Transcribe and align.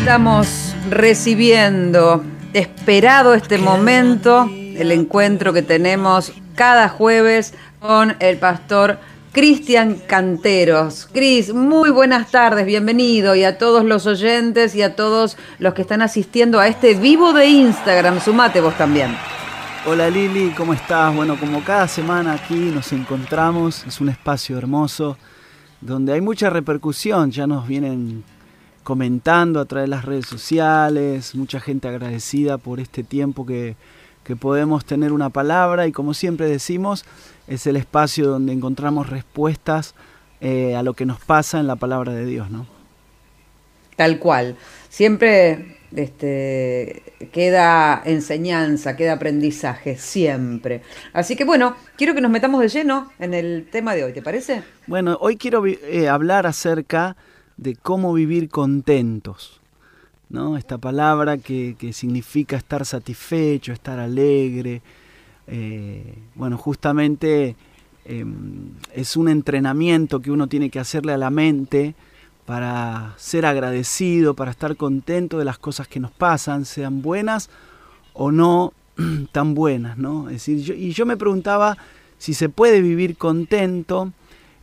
Estamos 0.00 0.74
recibiendo, 0.88 2.24
esperado 2.54 3.34
este 3.34 3.58
momento, 3.58 4.50
el 4.50 4.92
encuentro 4.92 5.52
que 5.52 5.60
tenemos 5.60 6.32
cada 6.54 6.88
jueves 6.88 7.52
con 7.80 8.16
el 8.18 8.38
pastor 8.38 8.98
Cristian 9.32 9.98
Canteros. 10.08 11.06
Cris, 11.12 11.52
muy 11.52 11.90
buenas 11.90 12.30
tardes, 12.30 12.64
bienvenido 12.64 13.34
y 13.34 13.44
a 13.44 13.58
todos 13.58 13.84
los 13.84 14.06
oyentes 14.06 14.74
y 14.74 14.80
a 14.80 14.96
todos 14.96 15.36
los 15.58 15.74
que 15.74 15.82
están 15.82 16.00
asistiendo 16.00 16.58
a 16.58 16.66
este 16.66 16.94
vivo 16.94 17.34
de 17.34 17.46
Instagram. 17.46 18.20
Sumate 18.20 18.62
vos 18.62 18.76
también. 18.78 19.14
Hola 19.86 20.08
Lili, 20.08 20.54
¿cómo 20.56 20.72
estás? 20.72 21.14
Bueno, 21.14 21.38
como 21.38 21.62
cada 21.62 21.86
semana 21.86 22.32
aquí 22.32 22.54
nos 22.54 22.90
encontramos, 22.92 23.84
es 23.86 24.00
un 24.00 24.08
espacio 24.08 24.56
hermoso 24.56 25.18
donde 25.82 26.14
hay 26.14 26.22
mucha 26.22 26.48
repercusión, 26.48 27.30
ya 27.30 27.46
nos 27.46 27.68
vienen 27.68 28.24
comentando 28.82 29.60
a 29.60 29.64
través 29.64 29.88
de 29.88 29.96
las 29.96 30.04
redes 30.04 30.26
sociales, 30.26 31.34
mucha 31.34 31.60
gente 31.60 31.88
agradecida 31.88 32.58
por 32.58 32.80
este 32.80 33.02
tiempo 33.02 33.46
que, 33.46 33.76
que 34.24 34.36
podemos 34.36 34.84
tener 34.84 35.12
una 35.12 35.30
palabra 35.30 35.86
y 35.86 35.92
como 35.92 36.14
siempre 36.14 36.48
decimos, 36.48 37.04
es 37.46 37.66
el 37.66 37.76
espacio 37.76 38.28
donde 38.28 38.52
encontramos 38.52 39.10
respuestas 39.10 39.94
eh, 40.40 40.74
a 40.76 40.82
lo 40.82 40.94
que 40.94 41.04
nos 41.04 41.20
pasa 41.20 41.60
en 41.60 41.66
la 41.66 41.76
palabra 41.76 42.12
de 42.12 42.24
Dios, 42.24 42.50
¿no? 42.50 42.66
Tal 43.96 44.18
cual. 44.18 44.56
Siempre 44.88 45.76
este, 45.94 47.02
queda 47.32 48.00
enseñanza, 48.04 48.96
queda 48.96 49.14
aprendizaje, 49.14 49.96
siempre. 49.96 50.82
Así 51.12 51.36
que 51.36 51.44
bueno, 51.44 51.76
quiero 51.96 52.14
que 52.14 52.20
nos 52.20 52.30
metamos 52.30 52.60
de 52.60 52.68
lleno 52.68 53.10
en 53.18 53.34
el 53.34 53.68
tema 53.70 53.94
de 53.94 54.04
hoy, 54.04 54.12
¿te 54.12 54.22
parece? 54.22 54.62
Bueno, 54.86 55.18
hoy 55.20 55.36
quiero 55.36 55.66
eh, 55.66 56.08
hablar 56.08 56.46
acerca 56.46 57.16
de 57.60 57.76
cómo 57.76 58.14
vivir 58.14 58.48
contentos. 58.48 59.60
¿no? 60.30 60.56
Esta 60.56 60.78
palabra 60.78 61.36
que, 61.36 61.76
significa 61.92 62.56
estar 62.56 62.86
satisfecho, 62.86 63.72
estar 63.72 63.98
alegre. 63.98 64.80
Eh, 65.46 66.14
bueno, 66.34 66.56
justamente 66.56 67.56
em, 68.06 68.70
es 68.94 69.16
un 69.16 69.28
entrenamiento 69.28 70.20
que 70.20 70.30
uno 70.30 70.46
tiene 70.46 70.70
que 70.70 70.78
hacerle 70.78 71.12
a 71.12 71.18
la 71.18 71.28
mente 71.30 71.94
para 72.46 73.14
ser 73.18 73.44
agradecido, 73.44 74.34
para 74.34 74.52
estar 74.52 74.76
contento 74.76 75.38
de 75.38 75.44
las 75.44 75.58
cosas 75.58 75.86
que 75.86 76.00
nos 76.00 76.12
pasan, 76.12 76.64
sean 76.64 77.02
buenas 77.02 77.50
o 78.14 78.32
no 78.32 78.72
tan 79.32 79.54
buenas, 79.54 79.98
¿no? 79.98 80.30
Es 80.30 80.46
decir, 80.46 80.74
y 80.76 80.92
yo 80.92 81.04
me 81.04 81.18
preguntaba 81.18 81.76
si 82.16 82.32
se 82.32 82.48
puede 82.48 82.80
vivir 82.80 83.18
contento 83.18 84.12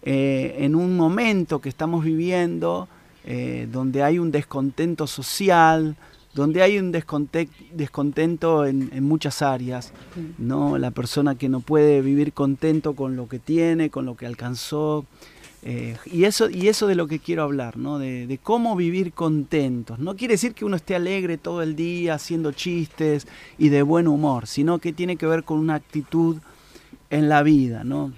eh, 0.10 0.64
en 0.64 0.74
un 0.74 0.96
momento 0.96 1.60
que 1.60 1.68
estamos 1.68 2.06
viviendo 2.06 2.88
eh, 3.26 3.68
donde 3.70 4.04
hay 4.04 4.20
un 4.20 4.32
descontento 4.32 5.06
social, 5.06 5.98
donde 6.34 6.62
hay 6.62 6.80
un 6.80 6.94
descontento 6.94 8.66
en, 8.66 9.04
muchas 9.04 9.42
áreas, 9.42 9.92
¿no? 10.38 10.78
La 10.78 10.92
persona 10.92 11.36
que 11.36 11.50
no 11.50 11.60
puede 11.60 12.00
vivir 12.00 12.32
contento 12.32 12.96
con 12.96 13.18
lo 13.18 13.28
que 13.28 13.38
tiene, 13.38 13.90
con 13.90 14.06
lo 14.06 14.16
que 14.16 14.26
alcanzó. 14.26 15.06
Eh, 15.64 15.98
y, 16.06 16.24
eso, 16.24 16.50
y 16.50 16.70
eso 16.70 16.88
de 16.88 16.96
lo 16.96 17.08
que 17.08 17.20
quiero 17.20 17.44
hablar, 17.44 17.76
¿no? 17.76 18.00
De, 18.00 18.28
de, 18.28 18.38
cómo 18.38 18.78
vivir 18.78 19.12
contentos. 19.12 20.00
No 20.00 20.16
quiere 20.16 20.36
decir 20.36 20.54
que 20.54 20.64
uno 20.64 20.78
esté 20.78 20.96
alegre 20.96 21.38
todo 21.38 21.62
el 21.62 21.76
día, 21.76 22.14
haciendo 22.14 22.54
chistes 22.54 23.28
y 23.58 23.68
de 23.68 23.82
buen 23.82 24.08
humor, 24.08 24.48
sino 24.48 24.80
que 24.80 24.94
tiene 24.94 25.18
que 25.18 25.26
ver 25.26 25.44
con 25.44 25.60
una 25.60 25.76
actitud 25.76 26.38
en 27.10 27.28
la 27.28 27.44
vida, 27.44 27.84
¿no? 27.84 28.14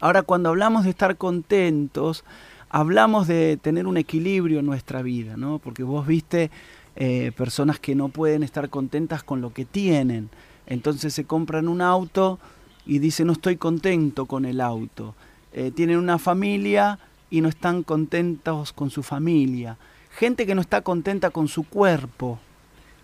Ahora, 0.00 0.22
cuando 0.22 0.50
hablamos 0.50 0.84
de 0.84 0.90
estar 0.90 1.16
contentos, 1.16 2.24
hablamos 2.70 3.26
de 3.26 3.58
tener 3.60 3.86
un 3.86 3.96
equilibrio 3.96 4.60
en 4.60 4.66
nuestra 4.66 5.02
vida, 5.02 5.36
¿no? 5.36 5.58
Porque 5.58 5.82
vos 5.82 6.06
viste 6.06 6.50
eh, 6.96 7.32
personas 7.36 7.78
que 7.78 7.94
no 7.94 8.08
pueden 8.08 8.42
estar 8.42 8.68
contentas 8.70 9.22
con 9.22 9.40
lo 9.40 9.52
que 9.52 9.64
tienen. 9.64 10.30
Entonces 10.66 11.14
se 11.14 11.24
compran 11.24 11.68
un 11.68 11.80
auto 11.80 12.38
y 12.86 12.98
dicen 12.98 13.26
no 13.26 13.32
estoy 13.32 13.56
contento 13.56 14.26
con 14.26 14.44
el 14.44 14.60
auto. 14.60 15.14
Eh, 15.52 15.70
tienen 15.74 15.98
una 15.98 16.18
familia 16.18 16.98
y 17.30 17.40
no 17.40 17.48
están 17.48 17.82
contentos 17.82 18.72
con 18.72 18.90
su 18.90 19.02
familia. 19.02 19.78
Gente 20.10 20.46
que 20.46 20.54
no 20.54 20.60
está 20.60 20.82
contenta 20.82 21.30
con 21.30 21.48
su 21.48 21.64
cuerpo. 21.64 22.38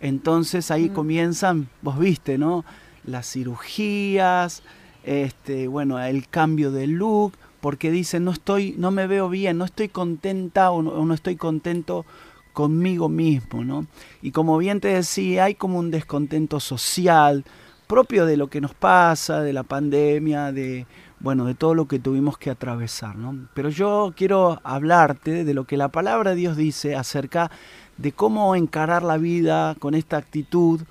Entonces 0.01 0.71
ahí 0.71 0.91
mm. 0.91 0.93
comienzan, 0.93 1.69
vos 1.83 1.99
viste, 1.99 2.39
¿no? 2.39 2.65
Las 3.05 3.31
cirugías, 3.31 4.63
este, 5.05 5.69
bueno, 5.69 6.03
el 6.03 6.29
cambio 6.29 6.71
de 6.71 6.87
look, 6.87 7.35
porque 7.61 7.91
dicen 7.91 8.25
no 8.25 8.31
estoy, 8.31 8.75
no 8.77 8.91
me 8.91 9.07
veo 9.07 9.29
bien, 9.29 9.59
no 9.59 9.65
estoy 9.65 9.89
contenta 9.89 10.71
o 10.71 10.83
no, 10.83 11.15
estoy 11.15 11.37
contento 11.37 12.05
conmigo 12.53 13.09
mismo, 13.09 13.65
¿no? 13.65 13.87
Y 14.23 14.31
como 14.33 14.59
bien 14.59 14.81
te 14.81 14.89
decía, 14.89 15.45
hay 15.45 15.55
como 15.55 15.79
un 15.79 15.91
descontento 15.91 16.61
social 16.61 17.45
propio 17.87 18.27
de 18.27 18.37
lo 18.37 18.49
que 18.49 18.61
nos 18.61 18.75
pasa, 18.75 19.41
de 19.41 19.53
la 19.53 19.63
pandemia, 19.63 20.53
de 20.53 20.87
bueno, 21.21 21.47
de 21.47 21.55
todo 21.55 21.75
lo 21.75 21.89
que 21.89 21.99
tuvimos 21.99 22.37
que 22.37 22.51
atravesar, 22.51 23.17
¿no? 23.17 23.49
Pero 23.55 23.71
yo 23.71 24.13
quiero 24.15 24.61
hablarte 24.63 25.45
de 25.45 25.55
lo 25.55 25.65
que 25.65 25.79
la 25.79 25.89
palabra 25.89 26.31
de 26.31 26.37
Dios 26.37 26.57
dice 26.57 26.97
acerca 26.97 27.51
de 27.97 28.13
cómo 28.13 28.55
encarar 28.57 29.03
la 29.03 29.17
vida 29.17 29.75
con 29.79 29.95
esta 29.95 30.19
actitud 30.19 30.83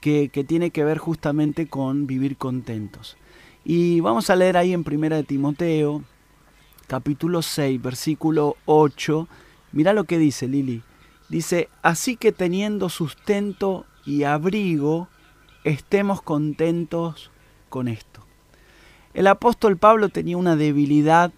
que 0.00 0.46
tiene 0.48 0.70
que 0.70 0.84
ver 0.84 0.96
justamente 0.96 1.66
con 1.66 2.06
vivir 2.06 2.38
contentos. 2.38 3.18
Y 3.70 4.00
vamos 4.00 4.30
a 4.30 4.36
leer 4.36 4.56
ahí 4.56 4.72
en 4.72 4.82
Primera 4.82 5.16
de 5.16 5.24
Timoteo, 5.24 6.02
capítulo 6.86 7.42
6, 7.42 7.82
versículo 7.82 8.56
8. 8.64 9.28
Mira 9.72 9.92
lo 9.92 10.04
que 10.04 10.16
dice 10.16 10.48
Lili. 10.48 10.82
Dice, 11.28 11.68
así 11.82 12.16
que 12.16 12.32
teniendo 12.32 12.88
sustento 12.88 13.84
y 14.06 14.22
abrigo, 14.22 15.08
estemos 15.64 16.22
contentos 16.22 17.30
con 17.68 17.88
esto. 17.88 18.24
El 19.12 19.26
apóstol 19.26 19.76
Pablo 19.76 20.08
tenía 20.08 20.38
una 20.38 20.56
debilidad 20.56 21.30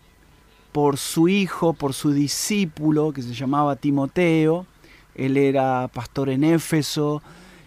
por 0.71 0.99
su 0.99 1.27
hijo, 1.27 1.73
por 1.73 1.95
su 1.95 2.13
discípulo, 2.13 3.13
que 3.13 3.23
se 3.23 3.35
llamaba 3.35 3.75
Timoteo. 3.75 4.67
Él 5.17 5.37
era 5.37 5.91
pastor 5.93 6.29
en 6.29 6.45
Éfeso. 6.45 7.25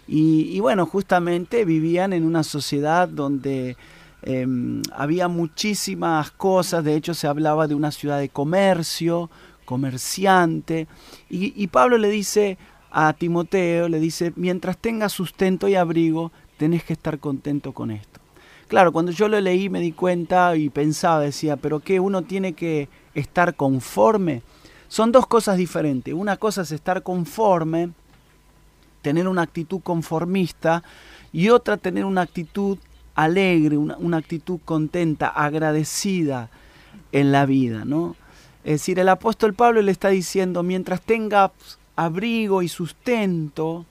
Y, 0.08 0.56
y 0.56 0.60
bueno, 0.60 0.86
justamente 0.86 1.66
vivían 1.66 2.14
en 2.14 2.24
una 2.24 2.42
sociedad 2.42 3.10
donde 3.10 3.76
Em, 4.22 4.82
había 4.92 5.28
muchísimas 5.28 6.30
cosas, 6.30 6.82
de 6.82 6.94
hecho 6.96 7.12
se 7.14 7.26
hablaba 7.26 7.66
de 7.66 7.74
una 7.74 7.90
ciudad 7.90 8.18
de 8.18 8.30
comercio, 8.30 9.30
comerciante, 9.64 10.86
y, 11.28 11.66
Pablo 11.68 11.98
le 11.98 12.08
dice 12.08 12.58
a 12.90 13.12
Timoteo, 13.12 13.88
le 13.88 13.98
dice, 13.98 14.32
mientras 14.36 14.78
tengas 14.78 15.12
sustento 15.12 15.68
y 15.68 15.74
abrigo, 15.74 16.32
tenés 16.56 16.84
que 16.84 16.92
estar 16.92 17.18
contento 17.18 17.72
con 17.72 17.90
esto. 17.90 18.20
Claro, 18.68 18.92
cuando 18.92 19.12
yo 19.12 19.28
lo 19.28 19.38
leí 19.40 19.68
me 19.68 19.80
di 19.80 19.92
cuenta 19.92 20.56
y 20.56 20.70
pensaba, 20.70 21.20
decía, 21.20 21.56
pero 21.56 21.80
¿qué? 21.80 22.00
Uno 22.00 22.22
tiene 22.22 22.54
que 22.54 22.88
estar 23.14 23.56
conforme. 23.56 24.42
Son 24.88 25.12
dos 25.12 25.26
cosas 25.26 25.58
diferentes. 25.58 26.14
Una 26.14 26.36
cosa 26.36 26.62
es 26.62 26.72
estar 26.72 27.02
conforme, 27.02 27.90
tener 29.02 29.28
una 29.28 29.42
actitud 29.42 29.80
conformista, 29.80 30.82
y 31.32 31.48
otra 31.48 31.76
tener 31.76 32.04
una 32.04 32.22
actitud 32.22 32.78
alegre, 33.14 33.76
una, 33.76 34.16
actitud 34.16 34.60
contenta, 34.64 35.28
agradecida 35.28 36.50
en 37.12 37.32
la 37.32 37.46
vida, 37.46 37.84
¿no? 37.84 38.16
Es 38.64 38.80
decir, 38.80 38.98
el 38.98 39.08
apóstol 39.08 39.54
Pablo 39.54 39.82
le 39.82 39.92
está 39.92 40.08
diciendo, 40.08 40.62
mientras 40.62 41.00
tengas 41.02 41.50
abrigo 41.96 42.62
y 42.62 42.68
sustento, 42.68 43.84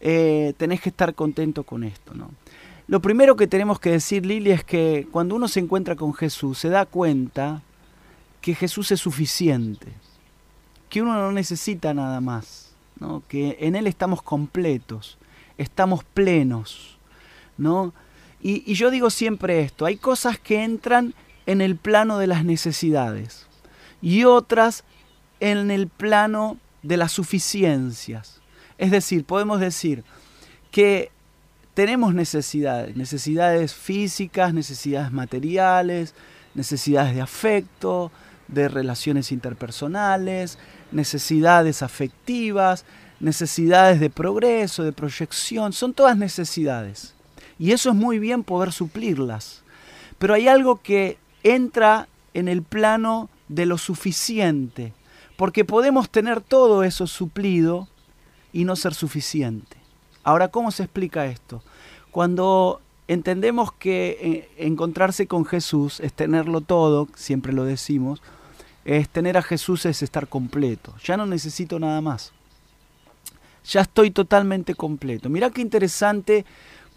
eh, 0.00 0.54
tenés 0.56 0.80
que 0.80 0.88
estar 0.90 1.14
contento 1.14 1.64
con 1.64 1.84
esto, 1.84 2.14
¿no? 2.14 2.30
Lo 2.90 3.00
primero 3.00 3.36
que 3.36 3.46
tenemos 3.46 3.78
que 3.78 3.90
decir, 3.90 4.26
Lili, 4.26 4.50
es 4.50 4.64
que 4.64 5.06
cuando 5.12 5.36
uno 5.36 5.46
se 5.46 5.60
encuentra 5.60 5.94
con 5.94 6.12
Jesús, 6.12 6.58
se 6.58 6.70
da 6.70 6.86
cuenta 6.86 7.62
que 8.40 8.54
Jesús 8.54 8.90
es 8.90 9.00
suficiente, 9.00 9.86
que 10.88 11.00
uno 11.00 11.14
no 11.14 11.30
necesita 11.30 11.94
nada 11.94 12.20
más, 12.20 12.72
¿no? 12.98 13.22
que 13.28 13.56
en 13.60 13.76
Él 13.76 13.86
estamos 13.86 14.22
completos, 14.22 15.18
estamos 15.56 16.02
plenos. 16.02 16.98
¿No? 17.60 17.92
Y, 18.42 18.72
yo 18.74 18.90
digo 18.90 19.10
siempre 19.10 19.60
esto, 19.60 19.84
hay 19.84 19.96
cosas 19.96 20.38
que 20.38 20.64
entran 20.64 21.14
en 21.46 21.60
el 21.60 21.76
plano 21.76 22.18
de 22.18 22.26
las 22.26 22.44
necesidades 22.44 23.46
y 24.00 24.24
otras 24.24 24.82
en 25.40 25.70
el 25.70 25.88
plano 25.88 26.56
de 26.82 26.96
las 26.96 27.12
suficiencias. 27.12 28.40
Es 28.78 28.90
decir, 28.90 29.24
podemos 29.24 29.60
decir 29.60 30.04
que 30.70 31.10
tenemos 31.74 32.14
necesidades, 32.14 32.96
necesidades 32.96 33.74
físicas, 33.74 34.54
necesidades 34.54 35.12
materiales, 35.12 36.14
necesidades 36.54 37.14
de 37.14 37.20
afecto, 37.20 38.10
de 38.48 38.68
relaciones 38.68 39.32
interpersonales, 39.32 40.58
necesidades 40.92 41.82
afectivas, 41.82 42.86
necesidades 43.20 44.00
de 44.00 44.08
progreso, 44.08 44.82
de 44.82 44.92
proyección, 44.92 45.74
son 45.74 45.92
todas 45.92 46.16
necesidades. 46.16 47.14
Y 47.60 47.72
eso 47.72 47.90
es 47.90 47.94
muy 47.94 48.18
bien 48.18 48.42
poder 48.42 48.72
suplirlas. 48.72 49.62
Pero 50.18 50.32
hay 50.32 50.48
algo 50.48 50.80
que 50.80 51.18
entra 51.42 52.08
en 52.32 52.48
el 52.48 52.62
plano 52.62 53.28
de 53.48 53.66
lo 53.66 53.76
suficiente. 53.76 54.94
Porque 55.36 55.66
podemos 55.66 56.08
tener 56.08 56.40
todo 56.40 56.82
eso 56.84 57.06
suplido 57.06 57.86
y 58.54 58.64
no 58.64 58.76
ser 58.76 58.94
suficiente. 58.94 59.76
Ahora, 60.24 60.48
¿cómo 60.48 60.70
se 60.70 60.84
explica 60.84 61.26
esto? 61.26 61.62
Cuando 62.10 62.80
entendemos 63.08 63.72
que 63.72 64.16
eh, 64.20 64.66
encontrarse 64.66 65.26
con 65.26 65.44
Jesús 65.44 66.00
es 66.00 66.14
tenerlo 66.14 66.62
todo, 66.62 67.08
siempre 67.14 67.52
lo 67.52 67.64
decimos, 67.64 68.22
es 68.86 69.06
tener 69.10 69.36
a 69.36 69.42
Jesús 69.42 69.84
es 69.84 70.02
estar 70.02 70.28
completo. 70.28 70.94
Ya 71.04 71.18
no 71.18 71.26
necesito 71.26 71.78
nada 71.78 72.00
más. 72.00 72.32
Ya 73.64 73.82
estoy 73.82 74.10
totalmente 74.10 74.74
completo. 74.74 75.28
Mira 75.28 75.50
qué 75.50 75.60
interesante 75.60 76.46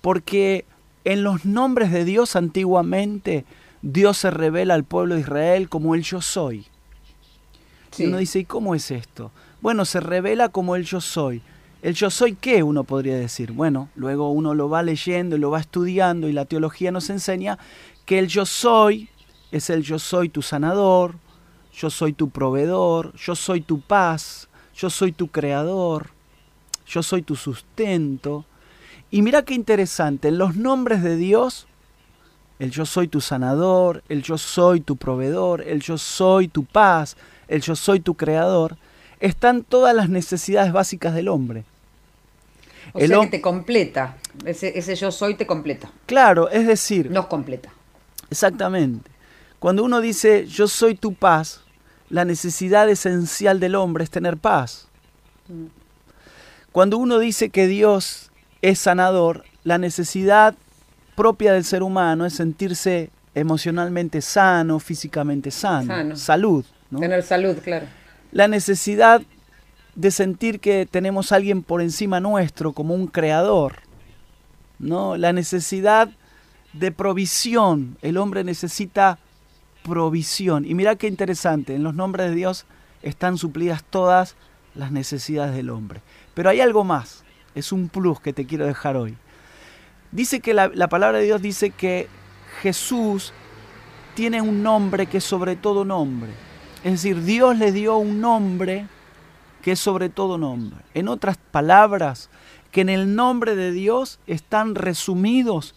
porque 0.04 0.66
en 1.06 1.24
los 1.24 1.46
nombres 1.46 1.90
de 1.90 2.04
Dios 2.04 2.36
antiguamente 2.36 3.46
Dios 3.82 4.18
se 4.18 4.32
revela 4.32 4.74
al 4.74 4.84
pueblo 4.84 5.16
de 5.16 5.22
Israel 5.22 5.70
como 5.70 5.96
el 5.96 6.04
yo 6.04 6.22
soy. 6.22 6.66
Y 7.98 8.08
uno 8.08 8.18
dice, 8.18 8.40
¿y 8.40 8.46
cómo 8.46 8.76
es 8.76 8.92
esto? 8.92 9.32
Bueno, 9.62 9.86
se 9.86 10.02
revela 10.02 10.50
como 10.50 10.76
el 10.76 10.84
yo 10.84 11.00
soy. 11.00 11.42
El 11.82 11.94
yo 11.94 12.10
soy 12.10 12.36
qué, 12.36 12.64
uno 12.64 12.84
podría 12.84 13.16
decir. 13.16 13.54
Bueno, 13.54 13.88
luego 13.96 14.30
uno 14.30 14.54
lo 14.54 14.68
va 14.68 14.84
leyendo 14.84 15.38
y 15.38 15.40
lo 15.40 15.52
va 15.52 15.62
estudiando 15.62 16.28
y 16.28 16.34
la 16.34 16.44
teología 16.44 16.92
nos 16.92 17.10
enseña 17.10 17.58
que 18.06 18.20
el 18.20 18.28
yo 18.28 18.46
soy 18.46 19.08
es 19.54 19.70
el 19.70 19.84
yo 19.84 20.00
soy 20.00 20.28
tu 20.28 20.42
sanador, 20.42 21.16
yo 21.74 21.90
soy 21.90 22.12
tu 22.12 22.30
proveedor, 22.30 23.14
yo 23.16 23.36
soy 23.36 23.62
tu 23.62 23.80
paz, 23.80 24.50
yo 24.76 24.90
soy 24.90 25.14
tu 25.14 25.30
creador, 25.30 26.10
yo 26.86 27.02
soy 27.02 27.22
tu 27.22 27.38
sustento. 27.38 28.44
Y 29.14 29.22
mira 29.22 29.46
qué 29.46 29.54
interesante, 29.54 30.30
en 30.30 30.40
los 30.40 30.56
nombres 30.56 31.04
de 31.04 31.16
Dios, 31.16 31.68
el 32.58 32.72
yo 32.72 32.84
soy 32.84 33.08
tu 33.08 33.22
sanador, 33.22 34.02
el 34.10 34.24
yo 34.24 34.40
soy 34.40 34.82
tu 34.82 34.98
proveedor, 34.98 35.62
el 35.62 35.82
yo 35.84 36.00
soy 36.00 36.48
tu 36.48 36.66
paz, 36.66 37.16
el 37.48 37.62
yo 37.62 37.76
soy 37.76 38.00
tu 38.00 38.16
creador, 38.16 38.76
están 39.20 39.66
todas 39.66 39.96
las 39.96 40.10
necesidades 40.10 40.74
básicas 40.74 41.14
del 41.14 41.28
hombre. 41.28 41.64
O 42.94 43.00
sea 43.00 43.20
que 43.20 43.28
te 43.28 43.42
completa, 43.42 44.18
ese, 44.46 44.76
ese 44.80 44.96
yo 44.96 45.12
soy 45.12 45.36
te 45.36 45.46
completa. 45.46 45.92
Claro, 46.08 46.50
es 46.50 46.66
decir... 46.66 47.12
Nos 47.12 47.28
completa. 47.28 47.70
Exactamente. 48.32 49.12
Cuando 49.60 49.84
uno 49.84 50.02
dice 50.02 50.48
yo 50.48 50.68
soy 50.68 50.96
tu 50.96 51.14
paz, 51.14 51.62
la 52.10 52.26
necesidad 52.26 52.90
esencial 52.90 53.60
del 53.60 53.76
hombre 53.76 54.06
es 54.06 54.10
tener 54.10 54.38
paz. 54.38 54.88
Mm. 55.50 55.68
Cuando 56.72 56.98
uno 56.98 57.20
dice 57.20 57.52
que 57.52 57.68
Dios 57.68 58.32
es 58.64 58.80
sanador, 58.80 59.44
la 59.66 59.78
necesidad 59.78 60.56
propia 61.16 61.52
del 61.52 61.66
ser 61.66 61.84
humano 61.84 62.26
es 62.26 62.34
sentirse 62.34 63.10
emocionalmente 63.36 64.22
sano, 64.22 64.80
físicamente 64.80 65.52
sano, 65.52 66.16
salud. 66.16 66.66
Tener 66.98 67.24
salud, 67.24 67.58
claro. 67.62 67.88
La 68.32 68.48
necesidad 68.48 69.22
de 69.96 70.12
sentir 70.12 70.62
que 70.62 70.88
tenemos 70.90 71.32
a 71.32 71.36
alguien 71.36 71.62
por 71.62 71.82
encima 71.82 72.22
nuestro 72.22 72.72
como 72.72 72.96
un 72.96 73.08
creador. 73.08 73.76
¿no? 74.80 75.18
La 75.18 75.34
necesidad 75.34 76.10
de 76.72 76.92
provisión. 76.94 77.98
El 78.02 78.18
hombre 78.18 78.46
necesita 78.46 79.20
provisión. 79.84 80.66
Y 80.66 80.74
mira 80.74 80.96
qué 80.96 81.08
interesante, 81.08 81.76
en 81.76 81.84
los 81.84 81.96
nombres 81.96 82.30
de 82.30 82.36
Dios 82.36 82.66
están 83.02 83.38
suplidas 83.38 83.84
todas 83.84 84.36
las 84.74 84.94
necesidades 84.94 85.54
del 85.54 85.70
hombre. 85.70 86.00
Pero 86.34 86.50
hay 86.50 86.62
algo 86.62 86.86
más, 86.86 87.23
es 87.56 87.72
un 87.72 87.90
plus 87.90 88.20
que 88.20 88.34
te 88.34 88.46
quiero 88.46 88.66
dejar 88.66 88.98
hoy. 88.98 89.16
Dice 90.12 90.40
que 90.40 90.54
la, 90.54 90.70
la 90.74 90.90
palabra 90.90 91.20
de 91.20 91.26
Dios 91.26 91.42
dice 91.42 91.72
que 91.72 92.08
Jesús 92.62 93.34
tiene 94.16 94.42
un 94.42 94.64
nombre 94.64 95.08
que 95.08 95.18
es 95.18 95.24
sobre 95.24 95.56
todo 95.56 95.86
nombre. 95.86 96.32
Es 96.84 96.92
decir, 96.94 97.24
Dios 97.24 97.58
le 97.58 97.72
dio 97.72 97.98
un 97.98 98.22
nombre 98.22 98.88
que 99.62 99.72
es 99.72 99.80
sobre 99.80 100.10
todo 100.10 100.38
nombre. 100.38 100.78
En 100.94 101.08
otras 101.08 101.38
palabras, 101.38 102.30
que 102.72 102.82
en 102.82 102.90
el 102.90 103.16
nombre 103.16 103.56
de 103.56 103.72
Dios 103.72 104.20
están 104.28 104.76
resumidos 104.76 105.76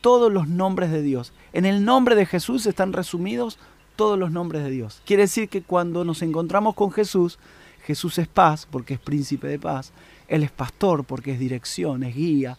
todos 0.00 0.32
los 0.32 0.48
nombres 0.48 0.90
de 0.90 1.02
Dios. 1.02 1.32
En 1.52 1.66
el 1.66 1.84
nombre 1.84 2.16
de 2.16 2.26
Jesús 2.26 2.66
están 2.66 2.92
resumidos 2.92 3.58
todos 3.94 4.18
los 4.18 4.30
nombres 4.30 4.64
de 4.64 4.70
Dios. 4.70 5.02
Quiere 5.04 5.24
decir 5.24 5.48
que 5.48 5.62
cuando 5.62 6.04
nos 6.04 6.22
encontramos 6.22 6.74
con 6.74 6.90
Jesús, 6.90 7.38
Jesús 7.84 8.18
es 8.18 8.26
paz 8.26 8.66
porque 8.70 8.94
es 8.94 9.00
príncipe 9.00 9.46
de 9.46 9.58
paz. 9.58 9.92
Él 10.30 10.44
es 10.44 10.50
pastor 10.50 11.04
porque 11.04 11.32
es 11.32 11.38
dirección, 11.38 12.04
es 12.04 12.14
guía. 12.14 12.56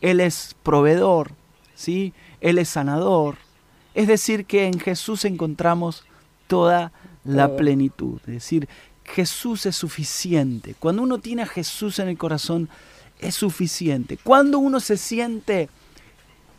Él 0.00 0.20
es 0.20 0.54
proveedor, 0.62 1.32
¿sí? 1.74 2.12
Él 2.40 2.58
es 2.58 2.68
sanador. 2.68 3.36
Es 3.94 4.06
decir, 4.06 4.44
que 4.44 4.66
en 4.66 4.78
Jesús 4.78 5.24
encontramos 5.24 6.04
toda 6.46 6.92
la 7.24 7.56
plenitud. 7.56 8.20
Es 8.26 8.34
decir, 8.34 8.68
Jesús 9.04 9.64
es 9.66 9.74
suficiente. 9.74 10.74
Cuando 10.78 11.02
uno 11.02 11.18
tiene 11.18 11.42
a 11.42 11.46
Jesús 11.46 11.98
en 11.98 12.08
el 12.08 12.18
corazón, 12.18 12.68
es 13.18 13.34
suficiente. 13.34 14.18
Cuando 14.18 14.58
uno 14.58 14.78
se 14.78 14.98
siente 14.98 15.70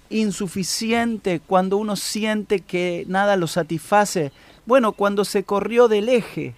insuficiente, 0.10 1.42
cuando 1.46 1.78
uno 1.78 1.96
siente 1.96 2.62
que 2.62 3.06
nada 3.08 3.36
lo 3.38 3.46
satisface, 3.46 4.32
bueno, 4.66 4.94
cuando 4.94 5.26
se 5.26 5.44
corrió 5.44 5.88
del 5.88 6.10
eje, 6.10 6.56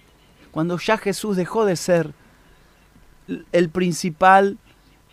cuando 0.50 0.78
ya 0.78 0.96
Jesús 0.96 1.36
dejó 1.36 1.66
de 1.66 1.76
ser 1.76 2.14
el 3.52 3.68
principal, 3.68 4.58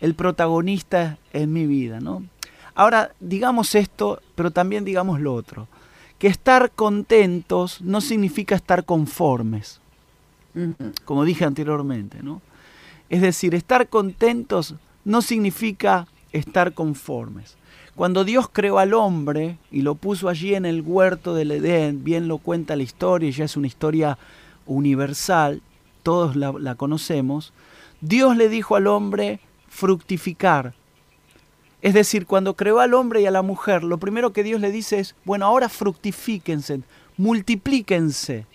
el 0.00 0.14
protagonista 0.14 1.18
en 1.32 1.52
mi 1.52 1.66
vida, 1.66 2.00
¿no? 2.00 2.24
Ahora, 2.74 3.12
digamos 3.20 3.74
esto, 3.74 4.20
pero 4.34 4.50
también 4.50 4.84
digamos 4.84 5.20
lo 5.20 5.34
otro, 5.34 5.68
que 6.18 6.28
estar 6.28 6.70
contentos 6.70 7.80
no 7.80 8.00
significa 8.00 8.54
estar 8.54 8.84
conformes, 8.84 9.80
como 11.04 11.24
dije 11.24 11.44
anteriormente, 11.44 12.22
¿no? 12.22 12.40
Es 13.08 13.20
decir, 13.20 13.54
estar 13.54 13.88
contentos 13.88 14.74
no 15.04 15.22
significa 15.22 16.06
estar 16.32 16.72
conformes. 16.72 17.56
Cuando 17.94 18.24
Dios 18.24 18.48
creó 18.52 18.78
al 18.78 18.92
hombre 18.92 19.56
y 19.70 19.80
lo 19.80 19.94
puso 19.94 20.28
allí 20.28 20.54
en 20.54 20.66
el 20.66 20.82
huerto 20.82 21.34
del 21.34 21.50
Edén, 21.50 22.04
bien 22.04 22.28
lo 22.28 22.38
cuenta 22.38 22.76
la 22.76 22.82
historia, 22.82 23.28
y 23.28 23.32
ya 23.32 23.44
es 23.44 23.56
una 23.56 23.68
historia 23.68 24.18
universal, 24.66 25.62
todos 26.06 26.36
la, 26.36 26.76
conocemos, 26.76 27.52
Dios 28.00 28.36
le 28.36 28.48
dijo 28.48 28.76
al 28.76 28.86
hombre 28.86 29.40
fructificar. 29.68 30.72
Es 31.82 31.94
decir, 31.94 32.26
cuando 32.26 32.54
creó 32.54 32.78
al 32.78 32.94
hombre 32.94 33.22
y 33.22 33.26
a 33.26 33.32
la 33.32 33.42
mujer, 33.42 33.82
lo 33.82 33.98
primero 33.98 34.32
que 34.32 34.44
Dios 34.44 34.60
le 34.60 34.70
dice 34.70 35.00
es, 35.00 35.16
bueno, 35.24 35.46
ahora 35.46 35.68
fructifíquense, 35.68 36.82
multiplíquense. 37.16 38.46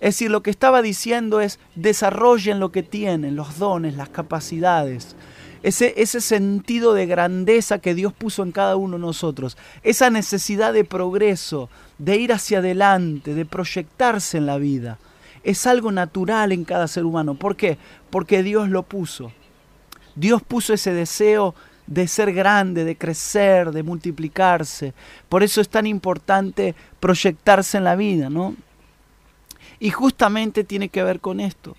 Es 0.00 0.14
decir, 0.14 0.30
lo 0.30 0.42
que 0.42 0.48
estaba 0.48 0.80
diciendo 0.80 1.42
es, 1.42 1.58
desarrollen 1.74 2.60
lo 2.60 2.72
que 2.72 2.82
tienen, 2.82 3.36
los 3.36 3.58
dones, 3.58 3.94
las 3.94 4.08
capacidades, 4.08 5.16
ese, 5.62 5.92
ese 5.98 6.22
sentido 6.22 6.94
de 6.94 7.04
grandeza 7.04 7.80
que 7.80 7.94
Dios 7.94 8.14
puso 8.14 8.42
en 8.42 8.52
cada 8.52 8.76
uno 8.76 8.96
de 8.96 9.02
nosotros, 9.02 9.58
esa 9.82 10.08
necesidad 10.08 10.72
de 10.72 10.86
progreso, 10.86 11.68
de 11.98 12.16
ir 12.16 12.32
hacia 12.32 12.60
adelante, 12.60 13.34
de 13.34 13.44
proyectarse 13.44 14.38
en 14.38 14.46
la 14.46 14.56
vida, 14.56 14.98
es 15.44 15.66
algo 15.66 15.92
natural 15.92 16.52
en 16.52 16.64
cada 16.64 16.88
ser 16.88 17.04
humano. 17.04 17.34
¿Por 17.34 17.56
qué? 17.56 17.78
Porque 18.10 18.42
Dios 18.42 18.68
lo 18.68 18.82
puso. 18.82 19.32
Dios 20.14 20.42
puso 20.42 20.74
ese 20.74 20.92
deseo 20.92 21.54
de 21.86 22.06
ser 22.06 22.32
grande, 22.32 22.84
de 22.84 22.96
crecer, 22.96 23.72
de 23.72 23.82
multiplicarse. 23.82 24.94
Por 25.28 25.42
eso 25.42 25.60
es 25.60 25.68
tan 25.68 25.86
importante 25.86 26.74
proyectarse 27.00 27.78
en 27.78 27.84
la 27.84 27.96
vida, 27.96 28.30
¿no? 28.30 28.54
Y 29.78 29.90
justamente 29.90 30.62
tiene 30.64 30.88
que 30.88 31.02
ver 31.02 31.20
con 31.20 31.40
esto 31.40 31.76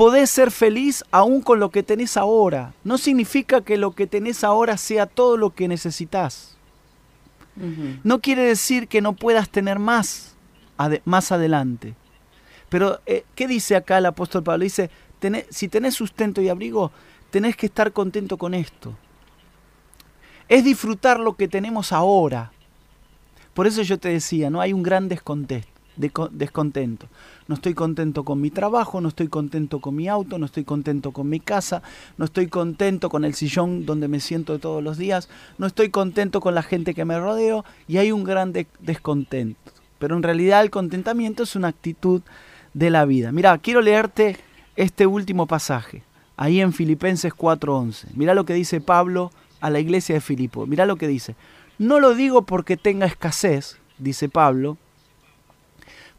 podés 0.00 0.30
ser 0.30 0.50
feliz 0.50 1.04
aún 1.10 1.42
con 1.42 1.60
lo 1.60 1.70
que 1.70 1.82
tenés 1.82 2.16
ahora. 2.16 2.72
No 2.84 2.96
significa 2.96 3.60
que 3.60 3.76
lo 3.76 3.90
que 3.90 4.06
tenés 4.06 4.44
ahora 4.44 4.78
sea 4.78 5.04
todo 5.04 5.36
lo 5.36 5.50
que 5.50 5.68
necesitas. 5.68 6.56
No 8.02 8.22
quiere 8.22 8.44
decir 8.44 8.88
que 8.88 9.02
no 9.02 9.12
puedas 9.12 9.50
tener 9.50 9.78
más, 9.78 10.34
más 11.04 11.32
adelante. 11.32 11.96
Pero, 12.70 13.00
eh, 13.04 13.24
¿qué 13.34 13.46
dice 13.46 13.76
acá 13.76 13.98
el 13.98 14.06
apóstol 14.06 14.42
Pablo? 14.42 14.64
Dice, 14.64 14.90
si 15.50 15.68
tenés 15.68 15.94
sustento 15.94 16.40
y 16.40 16.48
abrigo, 16.48 16.90
tenés 17.30 17.56
que 17.56 17.66
estar 17.66 17.92
contento 17.92 18.38
con 18.38 18.54
esto. 18.54 18.96
Es 20.48 20.64
disfrutar 20.64 21.20
lo 21.20 21.34
que 21.34 21.48
tenemos 21.48 21.92
ahora. 21.92 22.52
Por 23.52 23.66
eso 23.66 23.82
yo 23.82 23.98
te 23.98 24.08
decía, 24.08 24.48
no 24.48 24.62
hay 24.62 24.72
un 24.72 24.82
gran 24.82 25.08
descontento. 25.08 25.68
No 27.48 27.54
estoy 27.54 27.74
contento 27.74 28.24
con 28.24 28.40
mi 28.40 28.50
trabajo, 28.50 29.00
no 29.00 29.08
estoy 29.08 29.28
contento 29.28 29.80
con 29.80 29.94
mi 29.96 30.08
auto, 30.08 30.38
no 30.38 30.46
estoy 30.46 30.64
contento 30.64 31.12
con 31.12 31.28
mi 31.28 31.40
casa, 31.40 31.82
no 32.16 32.24
estoy 32.24 32.46
contento 32.46 33.10
con 33.10 33.24
el 33.24 33.34
sillón 33.34 33.84
donde 33.84 34.08
me 34.08 34.20
siento 34.20 34.58
todos 34.58 34.82
los 34.82 34.96
días, 34.96 35.28
no 35.58 35.66
estoy 35.66 35.90
contento 35.90 36.40
con 36.40 36.54
la 36.54 36.62
gente 36.62 36.94
que 36.94 37.04
me 37.04 37.18
rodeo 37.18 37.64
y 37.86 37.98
hay 37.98 38.12
un 38.12 38.24
gran 38.24 38.54
descontento. 38.78 39.58
Pero 39.98 40.16
en 40.16 40.22
realidad 40.22 40.62
el 40.62 40.70
contentamiento 40.70 41.42
es 41.42 41.54
una 41.54 41.68
actitud 41.68 42.22
de 42.74 42.90
la 42.90 43.04
vida. 43.04 43.32
Mira, 43.32 43.56
quiero 43.58 43.80
leerte 43.80 44.36
este 44.76 45.06
último 45.06 45.46
pasaje, 45.46 46.02
ahí 46.36 46.60
en 46.60 46.72
Filipenses 46.72 47.32
4:11. 47.34 48.08
Mira 48.14 48.34
lo 48.34 48.44
que 48.44 48.54
dice 48.54 48.80
Pablo 48.80 49.30
a 49.60 49.70
la 49.70 49.80
iglesia 49.80 50.14
de 50.14 50.20
Filipo. 50.20 50.66
Mira 50.66 50.86
lo 50.86 50.96
que 50.96 51.08
dice. 51.08 51.34
No 51.78 52.00
lo 52.00 52.14
digo 52.14 52.42
porque 52.42 52.76
tenga 52.76 53.06
escasez, 53.06 53.78
dice 53.98 54.28
Pablo, 54.28 54.76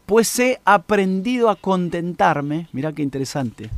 pues 0.05 0.39
he 0.39 0.59
aprendido 0.65 1.49
a 1.49 1.55
contentarme. 1.55 2.67
Mira 2.73 2.93
qué 2.93 3.03
interesante. 3.03 3.69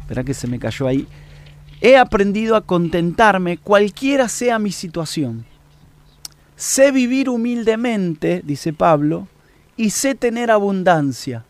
Espera 0.00 0.24
que 0.24 0.34
se 0.34 0.46
me 0.46 0.58
cayó 0.58 0.86
ahí. 0.86 1.06
He 1.80 1.96
aprendido 1.96 2.56
a 2.56 2.62
contentarme 2.62 3.58
cualquiera 3.58 4.28
sea 4.28 4.58
mi 4.58 4.72
situación. 4.72 5.44
Sé 6.56 6.92
vivir 6.92 7.28
humildemente, 7.28 8.42
dice 8.44 8.72
Pablo, 8.72 9.28
y 9.76 9.90
sé 9.90 10.14
tener 10.14 10.50
abundancia. 10.50 11.44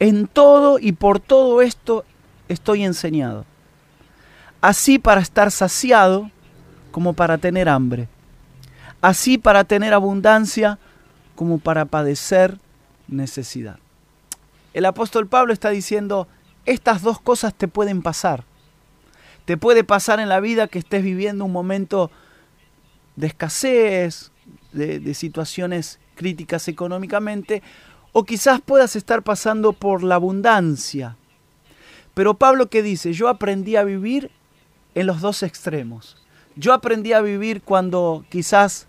En 0.00 0.26
todo 0.26 0.78
y 0.78 0.92
por 0.92 1.20
todo 1.20 1.62
esto 1.62 2.04
estoy 2.48 2.84
enseñado. 2.84 3.44
Así 4.60 4.98
para 4.98 5.20
estar 5.20 5.50
saciado 5.50 6.30
como 6.90 7.12
para 7.12 7.38
tener 7.38 7.68
hambre. 7.68 8.08
Así 9.00 9.38
para 9.38 9.64
tener 9.64 9.94
abundancia 9.94 10.78
como 11.34 11.58
para 11.58 11.84
padecer 11.84 12.58
necesidad. 13.06 13.78
El 14.74 14.84
apóstol 14.84 15.26
Pablo 15.26 15.52
está 15.52 15.70
diciendo, 15.70 16.28
estas 16.66 17.02
dos 17.02 17.20
cosas 17.20 17.54
te 17.54 17.68
pueden 17.68 18.02
pasar. 18.02 18.44
Te 19.44 19.56
puede 19.56 19.82
pasar 19.84 20.20
en 20.20 20.28
la 20.28 20.40
vida 20.40 20.68
que 20.68 20.78
estés 20.78 21.02
viviendo 21.02 21.44
un 21.44 21.52
momento 21.52 22.10
de 23.16 23.28
escasez, 23.28 24.30
de, 24.72 25.14
situaciones 25.14 25.98
críticas 26.14 26.68
económicamente, 26.68 27.62
o 28.18 28.24
quizás 28.24 28.60
puedas 28.60 28.96
estar 28.96 29.22
pasando 29.22 29.72
por 29.72 30.02
la 30.02 30.16
abundancia. 30.16 31.14
Pero 32.14 32.34
Pablo 32.34 32.68
que 32.68 32.82
dice, 32.82 33.12
yo 33.12 33.28
aprendí 33.28 33.76
a 33.76 33.84
vivir 33.84 34.32
en 34.96 35.06
los 35.06 35.20
dos 35.20 35.44
extremos. 35.44 36.16
Yo 36.56 36.72
aprendí 36.72 37.12
a 37.12 37.20
vivir 37.20 37.62
cuando 37.62 38.24
quizás 38.28 38.88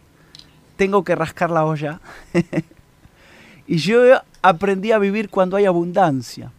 tengo 0.78 1.04
que 1.04 1.14
rascar 1.14 1.52
la 1.52 1.64
olla. 1.64 2.02
y 3.68 3.78
yo 3.78 4.02
aprendí 4.42 4.94
a 4.94 4.98
vivir 4.98 5.30
cuando 5.30 5.58
hay 5.58 5.66
abundancia. 5.66 6.52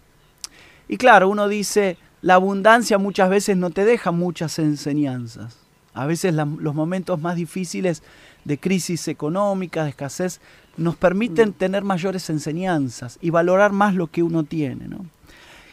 Y 0.87 0.97
claro, 0.97 1.29
uno 1.29 1.49
dice, 1.49 1.99
la 2.23 2.35
abundancia 2.35 2.99
muchas 2.99 3.31
veces 3.31 3.57
no 3.57 3.71
te 3.71 3.85
deja 3.85 4.12
muchas 4.12 4.61
enseñanzas. 4.61 5.57
A 5.93 6.07
veces 6.07 6.35
los 6.35 6.75
momentos 6.77 7.21
más 7.21 7.35
difíciles 7.35 8.05
de 8.45 8.61
crisis 8.61 9.09
económica, 9.09 9.83
de 9.83 9.91
escasez, 9.91 10.41
nos 10.77 10.97
permiten 10.97 11.50
mm. 11.50 11.53
tener 11.53 11.85
mayores 11.85 12.31
enseñanzas 12.31 13.19
y 13.21 13.31
valorar 13.31 13.73
más 13.73 13.95
lo 13.95 14.07
que 14.07 14.23
uno 14.23 14.45
tiene. 14.45 14.89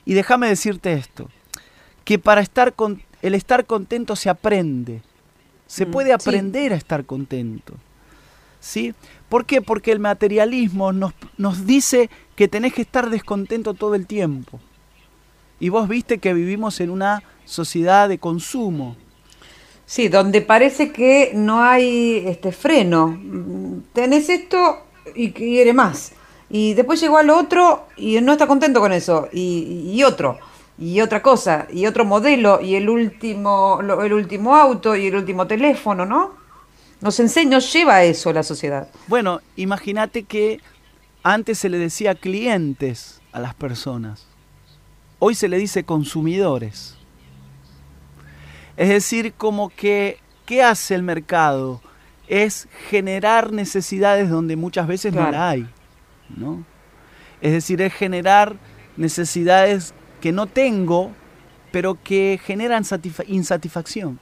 Y 0.05 0.13
déjame 0.13 0.47
decirte 0.47 0.93
esto, 0.93 1.29
que 2.03 2.19
para 2.19 2.41
estar 2.41 2.73
con, 2.73 3.01
el 3.21 3.35
estar 3.35 3.65
contento 3.65 4.15
se 4.15 4.29
aprende. 4.29 5.01
Se 5.65 5.85
mm, 5.85 5.91
puede 5.91 6.13
aprender 6.13 6.73
a 6.73 6.77
estar 6.77 7.05
contento. 7.05 7.73
¿Sí? 8.59 8.93
¿Por 9.29 9.45
qué? 9.45 9.61
Porque 9.61 9.91
el 9.91 9.99
materialismo 9.99 10.91
nos, 10.93 11.13
nos 11.37 11.65
dice 11.65 12.09
que 12.35 12.47
tenés 12.47 12.73
que 12.73 12.81
estar 12.81 13.09
descontento 13.09 13.73
todo 13.73 13.95
el 13.95 14.07
tiempo. 14.07 14.59
Y 15.59 15.69
vos 15.69 15.87
viste 15.87 16.19
que 16.19 16.33
vivimos 16.33 16.79
en 16.79 16.89
una 16.89 17.23
sociedad 17.45 18.09
de 18.09 18.19
consumo. 18.19 18.95
Sí, 19.85 20.09
donde 20.09 20.41
parece 20.41 20.91
que 20.91 21.31
no 21.33 21.63
hay 21.63 22.23
este 22.25 22.51
freno. 22.51 23.19
Tenés 23.93 24.29
esto 24.29 24.86
y 25.15 25.31
quiere 25.31 25.73
más. 25.73 26.13
Y 26.49 26.73
después 26.73 27.01
llegó 27.01 27.17
al 27.17 27.29
otro 27.29 27.87
y 27.97 28.19
no 28.21 28.31
está 28.31 28.47
contento 28.47 28.79
con 28.79 28.93
eso. 28.93 29.27
Y, 29.33 30.01
otro. 30.03 30.37
Y 30.77 31.01
otra 31.01 31.21
cosa. 31.21 31.67
Y 31.71 31.85
otro 31.85 32.05
modelo. 32.05 32.61
Y 32.61 32.75
el 32.75 32.89
último, 32.89 33.79
el 33.81 34.13
último 34.13 34.55
auto. 34.55 34.95
Y 34.95 35.07
el 35.07 35.15
último 35.15 35.45
teléfono, 35.47 36.05
¿no? 36.05 36.35
Nos 37.01 37.19
enseña, 37.19 37.57
nos 37.57 37.71
lleva 37.71 37.95
a 37.95 38.03
eso 38.03 38.31
la 38.33 38.43
sociedad. 38.43 38.87
Bueno, 39.07 39.41
imagínate 39.55 40.23
que 40.23 40.61
antes 41.21 41.59
se 41.59 41.69
le 41.69 41.77
decía 41.77 42.15
clientes 42.15 43.21
a 43.31 43.39
las 43.39 43.53
personas. 43.53 44.25
Hoy 45.19 45.35
se 45.35 45.47
le 45.47 45.57
dice 45.57 45.83
consumidores. 45.83 46.95
Es 48.77 48.89
decir, 48.89 49.33
como 49.33 49.69
que, 49.69 50.19
¿qué 50.45 50.63
hace 50.63 50.95
el 50.95 51.03
mercado? 51.03 51.81
Es 52.27 52.67
generar 52.89 53.51
necesidades 53.51 54.29
donde 54.29 54.55
muchas 54.55 54.87
veces 54.87 55.13
no 55.13 55.31
la 55.31 55.49
hay. 55.49 55.67
¿no? 56.35 56.65
Es 57.41 57.51
decir, 57.53 57.81
es 57.81 57.93
generar 57.93 58.55
necesidades 58.95 59.93
que 60.21 60.31
no 60.31 60.47
tengo, 60.47 61.11
pero 61.71 61.97
que 62.03 62.39
generan 62.43 62.83
insatisfacción. 63.27 64.19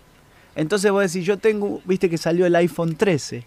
Entonces 0.56 0.92
vos 0.92 1.12
decís, 1.12 1.26
yo 1.26 1.38
tengo, 1.38 1.82
viste 1.86 2.10
que 2.10 2.18
salió 2.18 2.46
el 2.46 2.56
iPhone 2.56 2.96
13. 2.96 3.46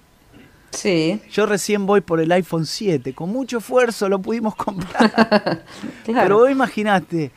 Sí. 0.70 1.20
Yo 1.30 1.46
recién 1.46 1.86
voy 1.86 2.02
por 2.02 2.20
el 2.20 2.30
iPhone 2.32 2.66
7. 2.66 3.14
Con 3.14 3.30
mucho 3.30 3.58
esfuerzo 3.58 4.08
lo 4.08 4.20
pudimos 4.20 4.54
comprar. 4.54 5.64
Pero 6.06 6.38
vos 6.38 6.50
imaginate, 6.50 7.30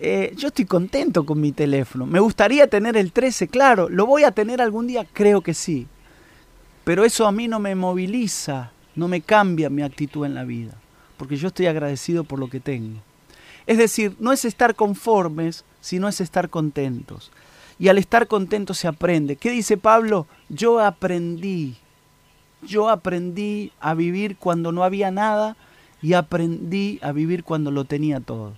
eh, 0.00 0.32
yo 0.36 0.48
estoy 0.48 0.64
contento 0.64 1.24
con 1.24 1.40
mi 1.40 1.52
teléfono. 1.52 2.06
Me 2.06 2.18
gustaría 2.18 2.66
tener 2.66 2.96
el 2.96 3.12
13, 3.12 3.48
claro. 3.48 3.88
¿Lo 3.88 4.06
voy 4.06 4.24
a 4.24 4.32
tener 4.32 4.60
algún 4.60 4.86
día? 4.86 5.06
Creo 5.12 5.40
que 5.40 5.54
sí. 5.54 5.86
Pero 6.84 7.04
eso 7.04 7.26
a 7.26 7.32
mí 7.32 7.48
no 7.48 7.58
me 7.58 7.74
moviliza, 7.74 8.70
no 8.94 9.08
me 9.08 9.22
cambia 9.22 9.70
mi 9.70 9.82
actitud 9.82 10.26
en 10.26 10.34
la 10.34 10.44
vida. 10.44 10.74
Porque 11.16 11.36
yo 11.36 11.48
estoy 11.48 11.66
agradecido 11.66 12.24
por 12.24 12.38
lo 12.38 12.48
que 12.48 12.60
tengo. 12.60 13.00
Es 13.66 13.78
decir, 13.78 14.14
no 14.20 14.32
es 14.32 14.44
estar 14.44 14.74
conformes, 14.74 15.64
sino 15.80 16.08
es 16.08 16.20
estar 16.20 16.50
contentos. 16.50 17.32
Y 17.78 17.88
al 17.88 17.98
estar 17.98 18.28
contentos 18.28 18.78
se 18.78 18.88
aprende. 18.88 19.36
¿Qué 19.36 19.50
dice 19.50 19.76
Pablo? 19.76 20.26
Yo 20.48 20.80
aprendí. 20.80 21.76
Yo 22.62 22.88
aprendí 22.88 23.72
a 23.80 23.94
vivir 23.94 24.36
cuando 24.36 24.70
no 24.72 24.84
había 24.84 25.10
nada 25.10 25.56
y 26.02 26.12
aprendí 26.12 26.98
a 27.02 27.12
vivir 27.12 27.44
cuando 27.44 27.70
lo 27.70 27.84
tenía 27.84 28.20
todo. 28.20 28.54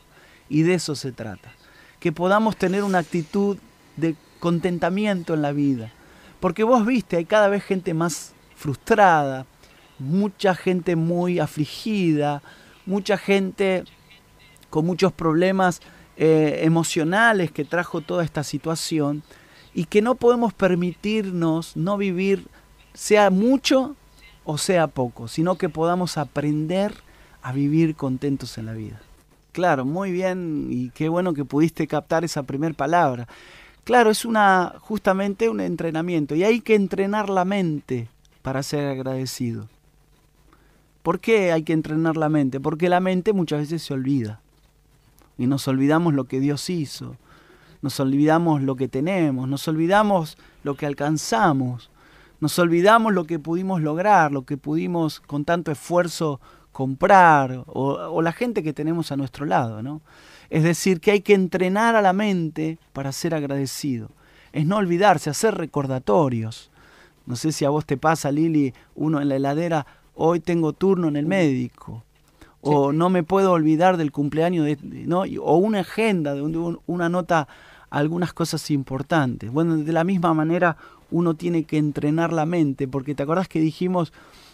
Y 0.49 0.63
de 0.63 0.75
eso 0.75 0.95
se 0.95 1.13
trata. 1.13 1.53
Que 2.01 2.13
podamos 2.13 2.57
tener 2.57 2.83
una 2.83 2.99
actitud 2.99 3.59
de 3.97 4.17
contentamiento 4.41 5.35
en 5.35 5.43
la 5.43 5.53
vida. 5.53 5.93
Porque 6.41 6.65
vos 6.65 6.85
viste, 6.85 7.17
hay 7.17 7.25
cada 7.25 7.49
vez 7.49 7.65
gente 7.65 7.95
más 7.95 8.35
frustrada, 8.55 9.47
mucha 9.99 10.55
gente 10.55 10.97
muy 10.97 11.39
afligida, 11.39 12.43
mucha 12.85 13.17
gente 13.17 13.85
con 14.71 14.87
muchos 14.87 15.13
problemas 15.13 15.81
eh, 16.17 16.61
emocionales 16.63 17.51
que 17.51 17.65
trajo 17.65 18.01
toda 18.01 18.25
esta 18.25 18.43
situación 18.43 19.23
y 19.75 19.85
que 19.85 20.03
no 20.03 20.15
podemos 20.15 20.55
permitirnos 20.55 21.77
no 21.77 21.97
vivir 21.97 22.47
sea 22.95 23.31
mucho 23.31 23.97
o 24.45 24.59
sea 24.59 24.87
poco, 24.87 25.29
sino 25.29 25.59
que 25.59 25.69
podamos 25.69 26.17
aprender 26.17 26.95
a 27.43 27.53
vivir 27.53 27.95
contentos 27.95 28.59
en 28.59 28.67
la 28.67 28.73
vida. 28.73 29.01
Claro, 29.53 29.85
muy 29.85 30.13
bien 30.13 30.69
y 30.71 30.91
qué 30.91 31.09
bueno 31.09 31.35
que 31.35 31.45
pudiste 31.45 31.87
captar 31.87 32.25
esa 32.25 32.43
primera 32.43 32.75
palabra. 32.75 33.27
Claro, 33.87 34.11
es 34.11 34.25
una 34.25 34.75
justamente 34.81 35.49
un 35.49 35.61
entrenamiento 35.61 36.35
y 36.35 36.43
hay 36.43 36.61
que 36.61 36.75
entrenar 36.75 37.31
la 37.31 37.45
mente 37.45 38.09
para 38.43 38.65
ser 38.65 38.89
agradecido. 38.89 39.69
¿Por 41.05 41.21
qué 41.21 41.53
hay 41.53 41.63
que 41.63 41.73
entrenar 41.73 42.17
la 42.17 42.29
mente? 42.29 42.59
Porque 42.59 42.89
la 42.89 42.99
mente 42.99 43.33
muchas 43.33 43.61
veces 43.61 43.85
se 43.85 43.95
olvida 43.95 44.41
y 45.39 45.47
nos 45.47 45.69
olvidamos 45.69 46.15
lo 46.15 46.25
que 46.25 46.41
Dios 46.41 46.69
hizo, 46.69 47.15
nos 47.81 48.01
olvidamos 48.01 48.61
lo 48.61 48.75
que 48.75 48.89
tenemos, 48.89 49.49
nos 49.49 49.69
olvidamos 49.69 50.37
lo 50.65 50.75
que 50.75 50.87
alcanzamos, 50.87 51.89
nos 52.41 52.59
olvidamos 52.59 53.15
lo 53.15 53.23
que 53.23 53.39
pudimos 53.39 53.81
lograr, 53.83 54.33
lo 54.33 54.43
que 54.43 54.57
pudimos 54.57 55.21
con 55.21 55.45
tanto 55.45 55.71
esfuerzo 55.71 56.41
comprar 56.73 57.63
o, 57.67 58.21
la 58.21 58.33
gente 58.33 58.65
que 58.65 58.73
tenemos 58.73 59.13
a 59.13 59.17
nuestro 59.17 59.47
lado, 59.47 59.81
¿no? 59.81 60.01
Es 60.51 60.63
decir, 60.63 61.01
que 61.01 61.11
hay 61.11 61.21
que 61.21 61.35
entrenar 61.35 61.97
a 61.97 62.03
la 62.03 62.13
mente 62.13 62.79
para 62.93 63.13
ser 63.13 63.35
agradecido. 63.35 64.11
Es 64.53 64.67
no 64.67 64.77
olvidarse, 64.77 65.31
hacer 65.31 65.55
recordatorios. 65.55 66.71
No 67.27 67.37
sé 67.37 67.53
si 67.53 67.65
a 67.65 67.71
vos 67.71 67.85
te 67.85 67.97
pasa, 67.97 68.31
Lili, 68.31 68.73
uno 68.95 69.21
en 69.21 69.29
la 69.29 69.37
heladera, 69.37 69.87
hoy 70.15 70.41
tengo 70.41 70.73
turno 70.73 71.09
en 71.09 71.17
el 71.17 71.27
médico. 71.27 72.03
O 72.61 72.93
no 72.93 73.11
me 73.11 73.23
puedo 73.23 73.53
olvidar 73.53 73.97
del 73.97 74.11
cumpleaños, 74.11 74.65
de, 74.65 74.79
¿no? 74.83 75.23
o 75.41 75.57
una 75.57 75.81
agenda 75.81 76.35
donde 76.35 76.79
una 76.87 77.09
nota 77.09 77.47
algunas 77.91 78.33
cosas 78.33 78.71
importantes. 78.71 79.51
Bueno, 79.53 79.77
de 79.77 79.93
la 79.93 80.05
misma 80.05 80.35
manera 80.35 80.77
uno 81.11 81.35
tiene 81.35 81.65
que 81.65 81.79
entrenar 81.79 82.33
la 82.33 82.47
mente, 82.47 82.89
porque 82.89 83.15
te 83.15 83.23
acordás 83.23 83.49
que 83.49 83.61
dijimos 83.61 84.13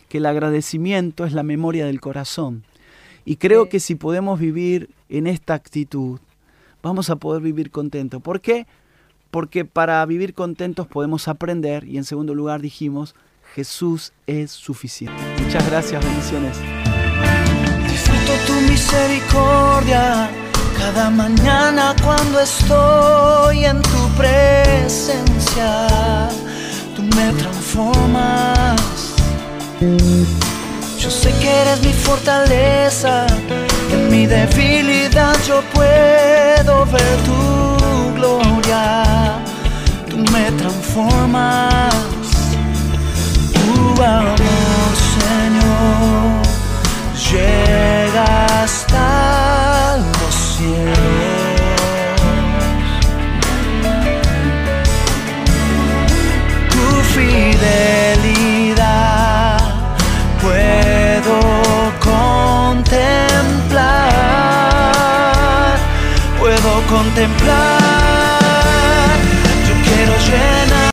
que 0.08 0.18
el 0.18 0.26
agradecimiento 0.26 1.24
es 1.24 1.32
la 1.32 1.42
memoria 1.42 1.86
del 1.86 2.00
corazón. 2.00 2.64
Y 3.24 3.36
creo 3.36 3.68
que 3.68 3.80
si 3.80 3.94
podemos 3.94 4.38
vivir 4.38 4.90
en 5.08 5.26
esta 5.26 5.54
actitud, 5.54 6.20
vamos 6.82 7.10
a 7.10 7.16
poder 7.16 7.42
vivir 7.42 7.70
contentos. 7.70 8.20
¿Por 8.22 8.40
qué? 8.40 8.66
Porque 9.30 9.64
para 9.64 10.04
vivir 10.06 10.34
contentos 10.34 10.86
podemos 10.86 11.28
aprender 11.28 11.84
y 11.84 11.96
en 11.96 12.04
segundo 12.04 12.34
lugar 12.34 12.60
dijimos, 12.60 13.14
Jesús 13.54 14.12
es 14.26 14.50
suficiente. 14.50 15.16
Muchas 15.42 15.68
gracias, 15.68 16.04
bendiciones. 16.04 16.58
Disfruto 17.88 18.32
tu 18.46 18.54
misericordia 18.68 20.30
cada 20.78 21.10
mañana 21.10 21.94
cuando 22.02 22.40
estoy 22.40 23.64
en 23.64 23.80
tu 23.82 24.08
presencia. 24.16 25.88
Tú 26.96 27.02
me 27.02 27.32
transformas 27.38 29.12
Yo 31.02 31.10
sé 31.10 31.32
que 31.40 31.50
eres 31.50 31.82
mi 31.82 31.92
fortaleza, 31.92 33.26
en 33.90 34.08
mi 34.08 34.24
debilidad 34.24 35.34
yo 35.44 35.60
puedo 35.74 36.86
ver 36.86 37.16
tu 37.26 38.14
gloria. 38.14 39.02
Tú 40.08 40.18
me 40.18 40.52
transformas, 40.52 41.92
tu 43.52 44.00
amor, 44.00 44.38
blood 67.44 67.81